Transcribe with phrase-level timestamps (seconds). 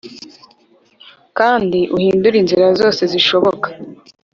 [1.37, 3.67] kandi uhindure inzira zose zishoboka